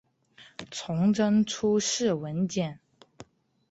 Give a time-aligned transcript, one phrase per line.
[0.71, 2.79] 崇祯初谥文简。